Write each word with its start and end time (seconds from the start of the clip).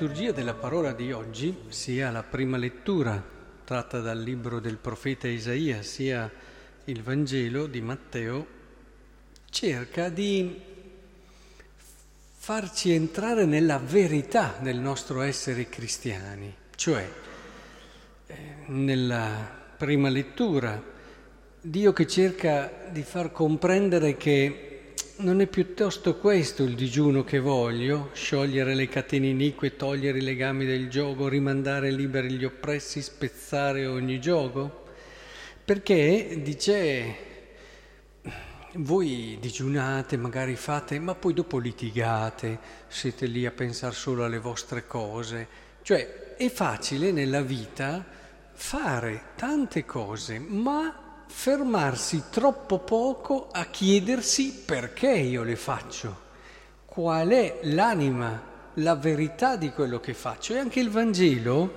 liturgia 0.00 0.32
della 0.32 0.54
parola 0.54 0.94
di 0.94 1.12
oggi, 1.12 1.54
sia 1.68 2.10
la 2.10 2.22
prima 2.22 2.56
lettura 2.56 3.22
tratta 3.64 4.00
dal 4.00 4.18
libro 4.18 4.58
del 4.58 4.78
profeta 4.78 5.28
Isaia, 5.28 5.82
sia 5.82 6.32
il 6.84 7.02
Vangelo 7.02 7.66
di 7.66 7.82
Matteo, 7.82 8.46
cerca 9.50 10.08
di 10.08 10.58
farci 12.32 12.92
entrare 12.92 13.44
nella 13.44 13.76
verità 13.76 14.56
del 14.58 14.78
nostro 14.78 15.20
essere 15.20 15.68
cristiani, 15.68 16.50
cioè 16.76 17.06
eh, 18.26 18.34
nella 18.68 19.52
prima 19.76 20.08
lettura. 20.08 20.82
Dio 21.60 21.92
che 21.92 22.06
cerca 22.06 22.88
di 22.90 23.02
far 23.02 23.32
comprendere 23.32 24.16
che 24.16 24.69
non 25.20 25.40
è 25.40 25.46
piuttosto 25.46 26.16
questo 26.16 26.62
il 26.62 26.74
digiuno 26.74 27.24
che 27.24 27.38
voglio, 27.40 28.10
sciogliere 28.14 28.74
le 28.74 28.88
catene 28.88 29.26
inique, 29.26 29.76
togliere 29.76 30.18
i 30.18 30.22
legami 30.22 30.64
del 30.64 30.88
gioco, 30.88 31.28
rimandare 31.28 31.90
liberi 31.90 32.30
gli 32.30 32.44
oppressi, 32.44 33.02
spezzare 33.02 33.86
ogni 33.86 34.18
gioco? 34.18 34.84
Perché 35.64 36.40
dice, 36.42 37.16
voi 38.74 39.36
digiunate, 39.40 40.16
magari 40.16 40.56
fate, 40.56 40.98
ma 40.98 41.14
poi 41.14 41.34
dopo 41.34 41.58
litigate, 41.58 42.58
siete 42.88 43.26
lì 43.26 43.44
a 43.44 43.50
pensare 43.50 43.94
solo 43.94 44.24
alle 44.24 44.38
vostre 44.38 44.86
cose. 44.86 45.46
Cioè 45.82 46.34
è 46.36 46.48
facile 46.48 47.12
nella 47.12 47.42
vita 47.42 48.04
fare 48.52 49.22
tante 49.36 49.84
cose, 49.84 50.38
ma 50.38 50.99
fermarsi 51.30 52.24
troppo 52.28 52.80
poco 52.80 53.48
a 53.50 53.66
chiedersi 53.66 54.62
perché 54.66 55.12
io 55.12 55.44
le 55.44 55.56
faccio, 55.56 56.14
qual 56.84 57.28
è 57.28 57.60
l'anima, 57.62 58.42
la 58.74 58.96
verità 58.96 59.56
di 59.56 59.70
quello 59.70 60.00
che 60.00 60.12
faccio. 60.12 60.54
E 60.54 60.58
anche 60.58 60.80
il 60.80 60.90
Vangelo 60.90 61.72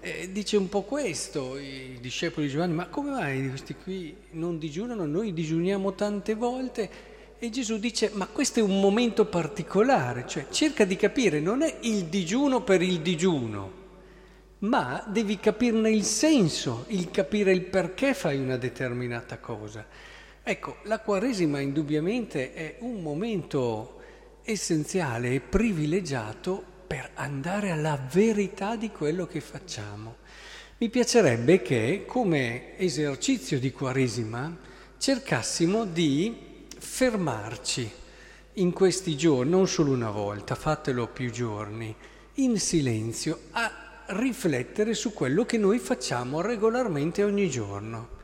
eh, 0.00 0.30
dice 0.32 0.56
un 0.56 0.68
po' 0.68 0.82
questo, 0.82 1.56
i 1.56 1.98
discepoli 2.00 2.46
di 2.46 2.52
Giovanni, 2.52 2.74
ma 2.74 2.88
come 2.88 3.10
mai 3.10 3.48
questi 3.48 3.76
qui 3.76 4.14
non 4.32 4.58
digiunano? 4.58 5.06
Noi 5.06 5.32
digiuniamo 5.32 5.94
tante 5.94 6.34
volte. 6.34 6.90
E 7.38 7.48
Gesù 7.48 7.78
dice, 7.78 8.10
ma 8.12 8.26
questo 8.26 8.58
è 8.58 8.62
un 8.62 8.80
momento 8.80 9.24
particolare, 9.26 10.24
cioè 10.26 10.46
cerca 10.50 10.84
di 10.84 10.96
capire, 10.96 11.38
non 11.38 11.62
è 11.62 11.78
il 11.82 12.06
digiuno 12.06 12.62
per 12.62 12.82
il 12.82 13.00
digiuno, 13.00 13.84
ma 14.58 15.04
devi 15.06 15.38
capirne 15.38 15.90
il 15.90 16.04
senso, 16.04 16.84
il 16.88 17.10
capire 17.10 17.52
il 17.52 17.62
perché 17.62 18.14
fai 18.14 18.38
una 18.38 18.56
determinata 18.56 19.38
cosa. 19.38 19.86
Ecco, 20.42 20.76
la 20.84 21.00
Quaresima 21.00 21.60
indubbiamente 21.60 22.54
è 22.54 22.76
un 22.80 23.02
momento 23.02 24.00
essenziale 24.42 25.34
e 25.34 25.40
privilegiato 25.40 26.62
per 26.86 27.10
andare 27.14 27.70
alla 27.70 28.00
verità 28.10 28.76
di 28.76 28.90
quello 28.90 29.26
che 29.26 29.40
facciamo. 29.40 30.16
Mi 30.78 30.88
piacerebbe 30.88 31.62
che, 31.62 32.04
come 32.06 32.78
esercizio 32.78 33.58
di 33.58 33.72
Quaresima, 33.72 34.56
cercassimo 34.98 35.84
di 35.84 36.64
fermarci 36.78 37.90
in 38.54 38.72
questi 38.72 39.16
giorni, 39.16 39.50
non 39.50 39.66
solo 39.66 39.92
una 39.92 40.10
volta, 40.10 40.54
fatelo 40.54 41.08
più 41.08 41.30
giorni, 41.30 41.94
in 42.34 42.58
silenzio, 42.58 43.40
a 43.52 43.85
riflettere 44.08 44.94
su 44.94 45.12
quello 45.12 45.44
che 45.44 45.58
noi 45.58 45.78
facciamo 45.78 46.40
regolarmente 46.40 47.24
ogni 47.24 47.48
giorno. 47.50 48.14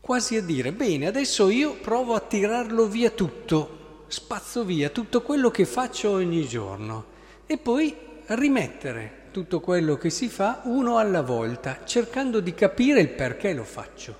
Quasi 0.00 0.36
a 0.36 0.42
dire, 0.42 0.72
bene, 0.72 1.06
adesso 1.06 1.48
io 1.48 1.74
provo 1.74 2.14
a 2.14 2.20
tirarlo 2.20 2.86
via 2.86 3.10
tutto, 3.10 4.04
spazzo 4.08 4.64
via 4.64 4.88
tutto 4.88 5.22
quello 5.22 5.50
che 5.50 5.64
faccio 5.64 6.10
ogni 6.10 6.46
giorno 6.46 7.04
e 7.46 7.56
poi 7.58 7.94
rimettere 8.26 9.28
tutto 9.30 9.60
quello 9.60 9.96
che 9.96 10.10
si 10.10 10.28
fa 10.28 10.62
uno 10.64 10.98
alla 10.98 11.22
volta, 11.22 11.84
cercando 11.84 12.40
di 12.40 12.52
capire 12.52 13.00
il 13.00 13.10
perché 13.10 13.52
lo 13.54 13.64
faccio, 13.64 14.16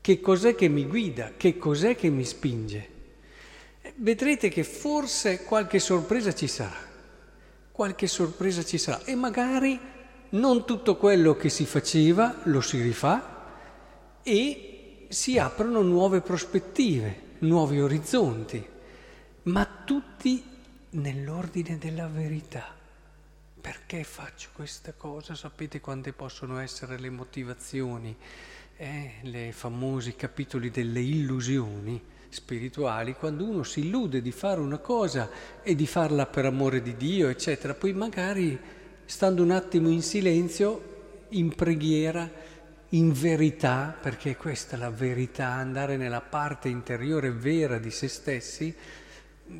che 0.00 0.20
cos'è 0.20 0.54
che 0.54 0.68
mi 0.68 0.86
guida, 0.86 1.32
che 1.36 1.56
cos'è 1.56 1.96
che 1.96 2.10
mi 2.10 2.24
spinge. 2.24 2.90
Vedrete 3.94 4.48
che 4.48 4.62
forse 4.62 5.42
qualche 5.44 5.78
sorpresa 5.78 6.34
ci 6.34 6.46
sarà 6.46 6.90
qualche 7.72 8.06
sorpresa 8.06 8.62
ci 8.62 8.78
sarà 8.78 9.02
e 9.04 9.14
magari 9.14 9.80
non 10.30 10.64
tutto 10.64 10.96
quello 10.96 11.34
che 11.36 11.48
si 11.48 11.64
faceva 11.64 12.40
lo 12.44 12.60
si 12.60 12.80
rifà 12.80 13.40
e 14.22 15.06
si 15.08 15.38
aprono 15.38 15.82
nuove 15.82 16.20
prospettive, 16.20 17.36
nuovi 17.40 17.80
orizzonti, 17.80 18.66
ma 19.44 19.66
tutti 19.84 20.42
nell'ordine 20.90 21.76
della 21.78 22.06
verità. 22.06 22.74
Perché 23.60 24.04
faccio 24.04 24.50
questa 24.52 24.92
cosa? 24.92 25.34
Sapete 25.34 25.80
quante 25.80 26.12
possono 26.12 26.58
essere 26.58 26.98
le 26.98 27.10
motivazioni, 27.10 28.16
eh? 28.76 29.14
le 29.22 29.52
famosi 29.52 30.16
capitoli 30.16 30.70
delle 30.70 31.00
illusioni 31.00 32.02
spirituali, 32.32 33.12
quando 33.12 33.44
uno 33.44 33.62
si 33.62 33.80
illude 33.80 34.22
di 34.22 34.32
fare 34.32 34.58
una 34.58 34.78
cosa 34.78 35.28
e 35.62 35.74
di 35.74 35.86
farla 35.86 36.26
per 36.26 36.46
amore 36.46 36.80
di 36.80 36.96
Dio, 36.96 37.28
eccetera, 37.28 37.74
poi 37.74 37.92
magari 37.92 38.58
stando 39.04 39.42
un 39.42 39.50
attimo 39.50 39.90
in 39.90 40.02
silenzio, 40.02 41.26
in 41.30 41.54
preghiera, 41.54 42.30
in 42.90 43.12
verità, 43.12 43.94
perché 44.00 44.36
questa 44.36 44.76
è 44.76 44.78
la 44.78 44.90
verità, 44.90 45.48
andare 45.48 45.96
nella 45.98 46.22
parte 46.22 46.68
interiore 46.68 47.30
vera 47.30 47.78
di 47.78 47.90
se 47.90 48.08
stessi, 48.08 48.74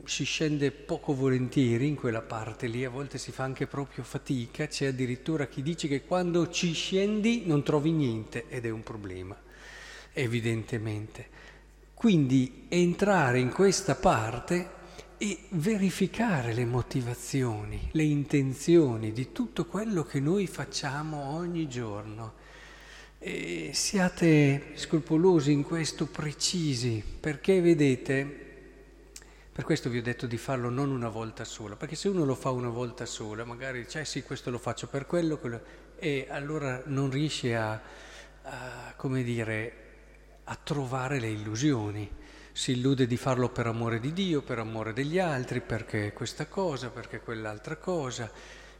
si 0.04 0.25
scende 0.25 0.71
poco 0.71 1.15
volentieri 1.15 1.87
in 1.87 1.94
quella 1.94 2.22
parte 2.22 2.66
lì, 2.66 2.87
a 2.87 2.91
volte 2.91 3.19
si 3.19 3.33
fa 3.33 3.44
anche 3.44 3.66
proprio 3.66 4.03
fatica, 4.03 4.66
c'è 4.66 4.87
addirittura 4.87 5.47
chi 5.47 5.60
dice 5.60 5.89
che 5.89 6.04
quando 6.04 6.49
ci 6.49 6.72
scendi 6.72 7.43
non 7.44 7.62
trovi 7.62 7.91
niente 7.91 8.47
ed 8.49 8.65
è 8.65 8.71
un 8.71 8.83
problema, 8.83 9.37
evidentemente. 10.15 11.50
Quindi 12.02 12.64
entrare 12.68 13.38
in 13.38 13.52
questa 13.52 13.94
parte 13.94 14.70
e 15.18 15.44
verificare 15.50 16.52
le 16.52 16.64
motivazioni, 16.64 17.90
le 17.92 18.02
intenzioni 18.02 19.12
di 19.12 19.30
tutto 19.30 19.66
quello 19.66 20.02
che 20.02 20.18
noi 20.18 20.48
facciamo 20.48 21.36
ogni 21.36 21.68
giorno. 21.68 22.32
E 23.20 23.70
siate 23.72 24.72
scrupolosi 24.74 25.52
in 25.52 25.62
questo, 25.62 26.06
precisi, 26.06 27.04
perché 27.20 27.60
vedete, 27.60 28.24
per 29.52 29.62
questo 29.62 29.88
vi 29.88 29.98
ho 29.98 30.02
detto 30.02 30.26
di 30.26 30.38
farlo 30.38 30.70
non 30.70 30.91
una 30.91 31.08
volta 31.08 31.44
sola, 31.44 31.76
perché 31.76 31.94
se 31.94 32.08
uno 32.08 32.24
lo 32.24 32.34
fa 32.34 32.50
una 32.50 32.70
volta 32.70 33.06
sola, 33.06 33.44
magari 33.44 33.84
dice, 33.84 34.00
eh 34.00 34.04
sì, 34.04 34.24
questo 34.24 34.50
lo 34.50 34.58
faccio 34.58 34.88
per 34.88 35.06
quello, 35.06 35.38
quello 35.38 35.60
e 36.00 36.26
allora 36.28 36.82
non 36.86 37.10
riesce 37.10 37.54
a, 37.54 37.80
a 38.42 38.92
come 38.96 39.22
dire, 39.22 39.81
a 40.52 40.58
trovare 40.62 41.18
le 41.18 41.28
illusioni. 41.28 42.08
Si 42.52 42.72
illude 42.72 43.06
di 43.06 43.16
farlo 43.16 43.48
per 43.48 43.66
amore 43.66 43.98
di 43.98 44.12
Dio, 44.12 44.42
per 44.42 44.58
amore 44.58 44.92
degli 44.92 45.18
altri, 45.18 45.62
perché 45.62 46.12
questa 46.12 46.46
cosa, 46.46 46.90
perché 46.90 47.20
quell'altra 47.20 47.76
cosa. 47.76 48.30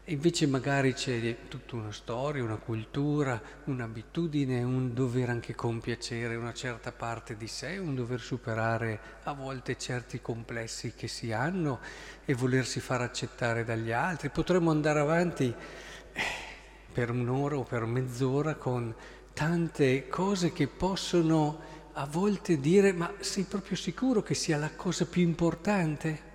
E 0.05 0.13
invece 0.13 0.47
magari 0.47 0.93
c'è 0.93 1.49
tutta 1.49 1.77
una 1.77 1.93
storia, 1.93 2.45
una 2.45 2.57
cultura, 2.57 3.41
un'abitudine, 3.65 4.63
un 4.63 4.93
dover 4.93 5.31
anche 5.31 5.55
compiacere 5.55 6.35
una 6.37 6.53
certa 6.53 6.93
parte 6.93 7.39
di 7.39 7.47
sé, 7.47 7.79
un 7.79 7.95
dover 7.95 8.21
superare 8.21 9.01
a 9.23 9.33
volte 9.33 9.79
certi 9.79 10.21
complessi 10.21 10.93
che 10.95 11.09
si 11.09 11.33
hanno 11.33 11.81
e 12.27 12.35
volersi 12.35 12.81
far 12.81 13.01
accettare 13.01 13.65
dagli 13.65 13.93
altri. 13.93 14.29
Potremmo 14.29 14.71
andare 14.71 15.01
avanti 15.01 15.55
eh, 16.13 16.23
per 16.93 17.11
un'ora 17.11 17.57
o 17.57 17.63
per 17.63 17.87
mezz'ora 17.87 18.57
con 18.57 18.95
tante 19.33 20.09
cose 20.09 20.53
che 20.53 20.67
possono 20.67 21.71
a 21.95 22.07
volte 22.07 22.59
dire 22.59 22.93
ma 22.93 23.13
sei 23.21 23.45
proprio 23.45 23.77
sicuro 23.77 24.23
che 24.23 24.35
sia 24.35 24.57
la 24.57 24.71
cosa 24.75 25.07
più 25.07 25.23
importante? 25.23 26.31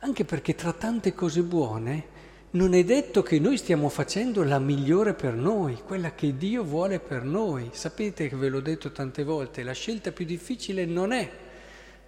Anche 0.00 0.24
perché 0.24 0.54
tra 0.54 0.72
tante 0.72 1.14
cose 1.14 1.42
buone 1.42 2.20
non 2.52 2.74
è 2.74 2.84
detto 2.84 3.22
che 3.22 3.38
noi 3.38 3.56
stiamo 3.56 3.88
facendo 3.88 4.42
la 4.42 4.58
migliore 4.58 5.14
per 5.14 5.34
noi, 5.34 5.78
quella 5.86 6.12
che 6.12 6.36
Dio 6.36 6.62
vuole 6.62 6.98
per 6.98 7.22
noi. 7.22 7.70
Sapete 7.72 8.28
che 8.28 8.36
ve 8.36 8.48
l'ho 8.48 8.60
detto 8.60 8.92
tante 8.92 9.24
volte, 9.24 9.62
la 9.62 9.72
scelta 9.72 10.12
più 10.12 10.24
difficile 10.24 10.84
non 10.84 11.12
è 11.12 11.30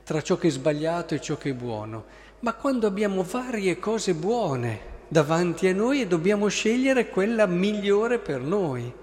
tra 0.02 0.20
ciò 0.20 0.37
che 0.37 0.48
è 0.48 0.50
sbagliato 0.50 1.14
e 1.14 1.20
ciò 1.20 1.38
che 1.38 1.50
è 1.50 1.54
buono, 1.54 2.04
ma 2.40 2.52
quando 2.54 2.87
abbiamo 2.87 3.22
varie 3.22 3.78
cose 3.78 4.12
buone 4.12 4.92
davanti 5.08 5.66
a 5.66 5.75
noi 5.75 6.02
e 6.02 6.06
dobbiamo 6.06 6.48
scegliere 6.48 7.08
quella 7.08 7.46
migliore 7.46 8.19
per 8.19 8.40
noi. 8.40 9.02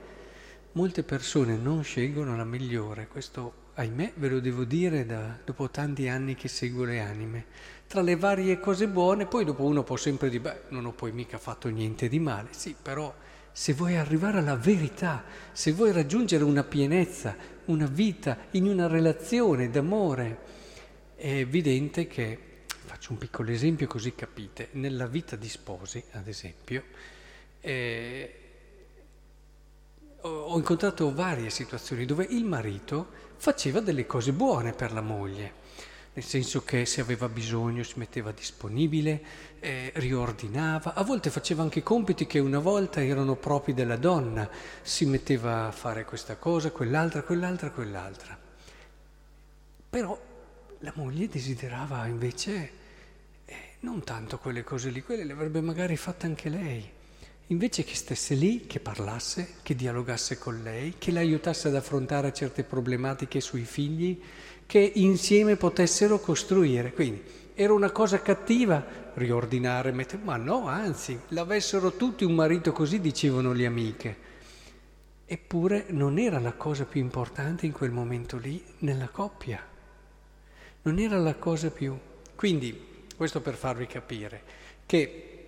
Molte 0.73 1.03
persone 1.03 1.57
non 1.57 1.83
scelgono 1.83 2.37
la 2.37 2.45
migliore, 2.45 3.09
questo 3.09 3.71
ahimè 3.73 4.13
ve 4.15 4.29
lo 4.29 4.39
devo 4.39 4.63
dire 4.63 5.05
da, 5.05 5.37
dopo 5.43 5.69
tanti 5.69 6.07
anni 6.07 6.33
che 6.33 6.47
seguo 6.47 6.85
le 6.85 7.01
anime. 7.01 7.45
Tra 7.87 8.01
le 8.01 8.15
varie 8.15 8.57
cose 8.57 8.87
buone, 8.87 9.25
poi 9.25 9.43
dopo 9.43 9.65
uno 9.65 9.83
può 9.83 9.97
sempre 9.97 10.29
dire, 10.29 10.41
beh, 10.41 10.61
non 10.69 10.85
ho 10.85 10.93
poi 10.93 11.11
mica 11.11 11.37
fatto 11.37 11.67
niente 11.67 12.07
di 12.07 12.19
male, 12.19 12.49
sì, 12.51 12.73
però 12.81 13.13
se 13.51 13.73
vuoi 13.73 13.97
arrivare 13.97 14.37
alla 14.37 14.55
verità, 14.55 15.25
se 15.51 15.73
vuoi 15.73 15.91
raggiungere 15.91 16.45
una 16.45 16.63
pienezza, 16.63 17.35
una 17.65 17.87
vita 17.87 18.37
in 18.51 18.65
una 18.65 18.87
relazione 18.87 19.69
d'amore, 19.69 20.39
è 21.15 21.33
evidente 21.33 22.07
che 22.07 22.39
faccio 22.65 23.11
un 23.11 23.17
piccolo 23.17 23.51
esempio 23.51 23.87
così 23.87 24.15
capite, 24.15 24.69
nella 24.71 25.07
vita 25.07 25.35
di 25.35 25.49
sposi, 25.49 26.01
ad 26.11 26.29
esempio, 26.29 26.83
eh, 27.59 28.40
ho 30.23 30.57
incontrato 30.57 31.13
varie 31.13 31.49
situazioni 31.49 32.05
dove 32.05 32.25
il 32.29 32.45
marito 32.45 33.07
faceva 33.37 33.79
delle 33.79 34.05
cose 34.05 34.33
buone 34.33 34.71
per 34.73 34.91
la 34.93 35.01
moglie, 35.01 35.53
nel 36.13 36.23
senso 36.23 36.63
che 36.63 36.85
se 36.85 37.01
aveva 37.01 37.27
bisogno 37.27 37.83
si 37.83 37.97
metteva 37.97 38.31
disponibile, 38.31 39.23
eh, 39.59 39.91
riordinava, 39.95 40.93
a 40.93 41.03
volte 41.03 41.29
faceva 41.29 41.63
anche 41.63 41.81
compiti 41.81 42.27
che 42.27 42.39
una 42.39 42.59
volta 42.59 43.03
erano 43.03 43.35
propri 43.35 43.73
della 43.73 43.97
donna, 43.97 44.49
si 44.81 45.05
metteva 45.05 45.67
a 45.67 45.71
fare 45.71 46.05
questa 46.05 46.35
cosa, 46.35 46.71
quell'altra, 46.71 47.23
quell'altra, 47.23 47.71
quell'altra. 47.71 48.37
Però 49.89 50.19
la 50.79 50.91
moglie 50.95 51.27
desiderava 51.27 52.05
invece 52.05 52.71
eh, 53.45 53.55
non 53.79 54.03
tanto 54.03 54.37
quelle 54.37 54.63
cose 54.63 54.89
lì, 54.89 55.01
quelle 55.01 55.23
le 55.23 55.33
avrebbe 55.33 55.61
magari 55.61 55.97
fatte 55.97 56.25
anche 56.25 56.49
lei 56.49 56.99
invece 57.51 57.83
che 57.83 57.95
stesse 57.95 58.33
lì, 58.33 58.65
che 58.65 58.79
parlasse, 58.79 59.55
che 59.61 59.75
dialogasse 59.75 60.37
con 60.37 60.61
lei, 60.63 60.95
che 60.97 61.11
la 61.11 61.19
aiutasse 61.19 61.67
ad 61.67 61.75
affrontare 61.75 62.33
certe 62.33 62.63
problematiche 62.63 63.41
sui 63.41 63.65
figli, 63.65 64.19
che 64.65 64.79
insieme 64.95 65.57
potessero 65.57 66.19
costruire. 66.19 66.93
Quindi 66.93 67.21
era 67.53 67.73
una 67.73 67.91
cosa 67.91 68.21
cattiva 68.21 68.83
riordinare, 69.15 69.91
mettere, 69.91 70.23
ma 70.23 70.37
no, 70.37 70.67
anzi, 70.67 71.19
l'avessero 71.29 71.91
tutti 71.93 72.23
un 72.23 72.35
marito 72.35 72.71
così, 72.71 73.01
dicevano 73.01 73.51
le 73.51 73.65
amiche. 73.65 74.29
Eppure 75.25 75.85
non 75.89 76.19
era 76.19 76.39
la 76.39 76.53
cosa 76.53 76.85
più 76.85 77.01
importante 77.01 77.65
in 77.65 77.73
quel 77.73 77.91
momento 77.91 78.37
lì 78.37 78.63
nella 78.79 79.09
coppia. 79.09 79.61
Non 80.83 80.99
era 80.99 81.17
la 81.17 81.35
cosa 81.35 81.69
più. 81.69 81.97
Quindi, 82.33 83.05
questo 83.17 83.41
per 83.41 83.55
farvi 83.55 83.87
capire 83.87 84.41
che 84.85 85.40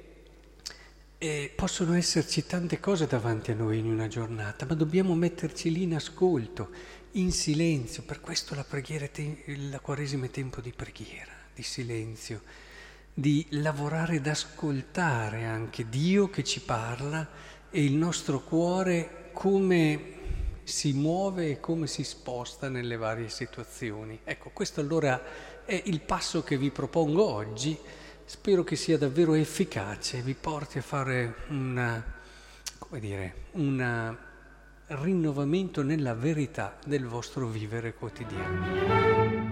e 1.23 1.49
possono 1.55 1.93
esserci 1.93 2.45
tante 2.45 2.81
cose 2.81 3.07
davanti 3.07 3.51
a 3.51 3.55
noi 3.55 3.77
in 3.77 3.85
una 3.85 4.09
giornata, 4.09 4.65
ma 4.65 4.73
dobbiamo 4.73 5.15
metterci 5.15 5.71
lì 5.71 5.83
in 5.83 5.95
ascolto, 5.95 6.71
in 7.11 7.31
silenzio. 7.31 8.03
Per 8.03 8.19
questo 8.19 8.55
la 8.55 8.65
preghiera, 8.65 9.07
la 9.69 9.79
Quaresima 9.79 10.25
è 10.25 10.29
tempo 10.29 10.59
di 10.59 10.73
preghiera, 10.75 11.31
di 11.55 11.63
silenzio, 11.63 12.41
di 13.13 13.45
lavorare 13.51 14.15
ed 14.15 14.27
ascoltare 14.27 15.45
anche 15.45 15.87
Dio 15.87 16.29
che 16.29 16.43
ci 16.43 16.59
parla 16.59 17.25
e 17.69 17.81
il 17.81 17.93
nostro 17.93 18.41
cuore 18.41 19.29
come 19.31 20.11
si 20.63 20.91
muove 20.91 21.51
e 21.51 21.59
come 21.61 21.87
si 21.87 22.03
sposta 22.03 22.67
nelle 22.67 22.97
varie 22.97 23.29
situazioni. 23.29 24.19
Ecco, 24.25 24.49
questo 24.49 24.81
allora 24.81 25.63
è 25.63 25.81
il 25.85 26.01
passo 26.01 26.43
che 26.43 26.57
vi 26.57 26.69
propongo 26.69 27.23
oggi 27.23 27.79
spero 28.25 28.63
che 28.63 28.75
sia 28.75 28.97
davvero 28.97 29.33
efficace, 29.33 30.21
vi 30.21 30.33
porti 30.33 30.77
a 30.77 30.81
fare 30.81 31.35
una, 31.49 32.03
dire, 32.99 33.33
un 33.51 34.15
rinnovamento 34.87 35.83
nella 35.83 36.13
verità 36.13 36.77
del 36.85 37.05
vostro 37.05 37.47
vivere 37.47 37.93
quotidiano. 37.93 39.42